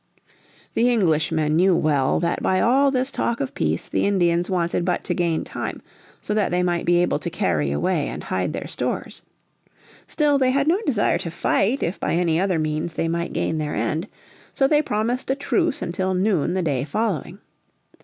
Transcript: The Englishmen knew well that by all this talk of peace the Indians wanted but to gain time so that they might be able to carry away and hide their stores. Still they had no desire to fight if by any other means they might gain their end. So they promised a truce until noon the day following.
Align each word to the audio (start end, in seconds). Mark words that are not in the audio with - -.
The 0.73 0.91
Englishmen 0.91 1.55
knew 1.55 1.75
well 1.75 2.19
that 2.21 2.41
by 2.41 2.59
all 2.59 2.89
this 2.89 3.11
talk 3.11 3.39
of 3.39 3.53
peace 3.53 3.87
the 3.87 4.07
Indians 4.07 4.49
wanted 4.49 4.83
but 4.83 5.03
to 5.03 5.13
gain 5.13 5.43
time 5.43 5.79
so 6.23 6.33
that 6.33 6.49
they 6.49 6.63
might 6.63 6.85
be 6.87 7.03
able 7.03 7.19
to 7.19 7.29
carry 7.29 7.69
away 7.69 8.07
and 8.07 8.23
hide 8.23 8.51
their 8.51 8.65
stores. 8.65 9.21
Still 10.07 10.39
they 10.39 10.49
had 10.49 10.67
no 10.67 10.79
desire 10.87 11.19
to 11.19 11.29
fight 11.29 11.83
if 11.83 11.99
by 11.99 12.15
any 12.15 12.39
other 12.41 12.57
means 12.57 12.93
they 12.93 13.07
might 13.07 13.31
gain 13.31 13.59
their 13.59 13.75
end. 13.75 14.07
So 14.55 14.67
they 14.67 14.81
promised 14.81 15.29
a 15.29 15.35
truce 15.35 15.83
until 15.83 16.15
noon 16.15 16.53
the 16.55 16.63
day 16.63 16.83
following. 16.83 17.37